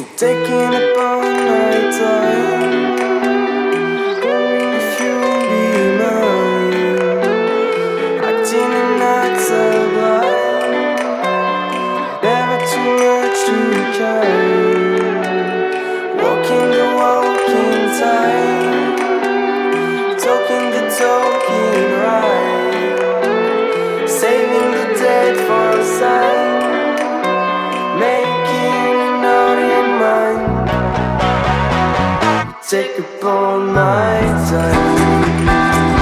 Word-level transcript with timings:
You're 0.00 0.08
taking 0.16 0.74
up 0.74 0.96
all 0.96 1.20
my 1.20 1.90
time 1.92 2.69
Take 32.70 33.00
up 33.00 33.24
all 33.24 33.58
my 33.58 34.20
time. 34.48 35.99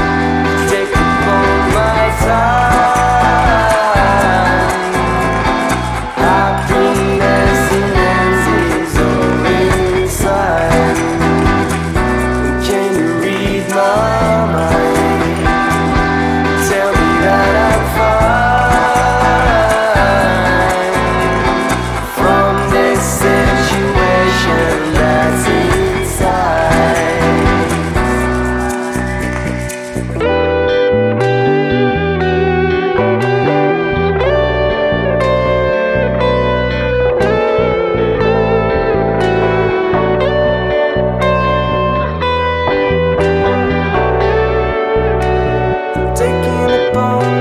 bone. 46.92 47.37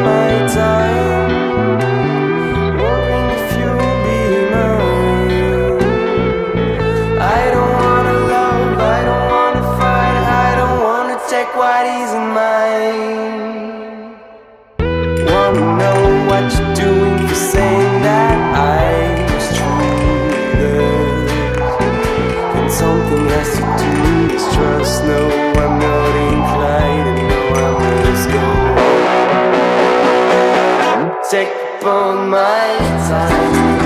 take 31.29 31.83
all 31.83 32.15
my 32.15 32.77
time. 33.09 33.76